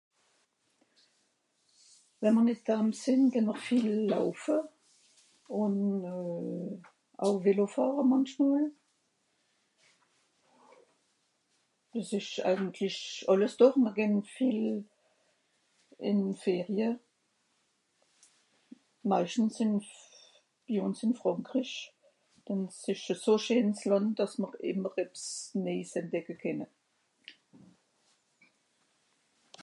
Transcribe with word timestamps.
We 2.21 2.27
mr 2.35 2.43
nìt 2.47 2.59
dhaam 2.67 2.87
sìnn 3.01 3.21
geh 3.33 3.45
mr 3.47 3.57
viel 3.65 3.89
laufe. 4.11 4.57
Ùn 5.61 5.75
euh... 6.13 6.69
au 7.25 7.33
Vélo 7.45 7.65
fàhre 7.73 8.03
mànchmol. 8.11 8.63
Dìs 11.93 12.09
ìsch 12.19 12.33
eigentlich 12.49 12.99
àlles. 13.31 13.53
Doch 13.59 13.77
mr 13.83 13.91
gehn 13.97 14.15
viel 14.35 14.59
ìn 16.09 16.21
Ferie. 16.43 16.89
Meischtens 19.11 19.53
sìnn 19.57 19.73
s 19.87 19.89
bi 20.65 20.75
uns 20.85 20.97
ìn 21.05 21.13
Frànkrich, 21.21 21.75
denn 22.45 22.61
s 22.79 22.81
ìsch 22.93 23.09
e 23.13 23.15
so 23.23 23.33
scheens 23.43 23.79
Lànd, 23.89 24.11
dàss 24.17 24.33
m'r 24.41 24.55
ìmmer 24.69 24.93
ebbs 25.03 25.23
néis 25.63 25.91
entdecke 25.99 26.35
kenne. 26.43 26.65